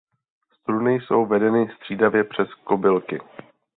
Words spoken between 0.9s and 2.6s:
jsou vedeny střídavě přes